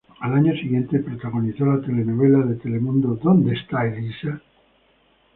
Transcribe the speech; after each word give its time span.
Al 0.21 0.33
año 0.33 0.51
siguiente, 0.55 0.97
protagonizó 0.97 1.63
la 1.67 1.79
telenovela 1.79 2.39
de 2.39 2.55
Telemundo 2.55 3.19
"¿Dónde 3.23 3.53
está 3.53 3.85
Elisa? 3.85 4.41